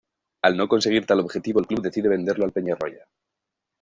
Al 0.41 0.57
no 0.57 0.67
conseguir 0.67 1.05
tal 1.05 1.19
objetivo 1.19 1.59
el 1.59 1.67
club 1.67 1.83
decide 1.83 2.09
venderlo 2.09 2.43
al 2.45 2.51
Peñarroya. 2.53 3.05